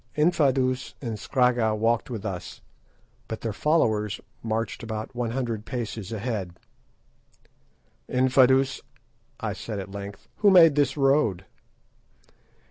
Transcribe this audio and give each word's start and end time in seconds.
Infadoos 0.17 0.95
and 0.99 1.19
Scragga 1.19 1.75
walked 1.77 2.09
with 2.09 2.25
us, 2.25 2.61
but 3.27 3.41
their 3.41 3.53
followers 3.53 4.19
marched 4.41 4.81
about 4.81 5.13
one 5.13 5.29
hundred 5.29 5.63
paces 5.63 6.11
ahead. 6.11 6.57
"Infadoos," 8.09 8.81
I 9.39 9.53
said 9.53 9.77
at 9.77 9.91
length, 9.91 10.27
"who 10.37 10.49
made 10.49 10.73
this 10.73 10.97
road?" 10.97 11.45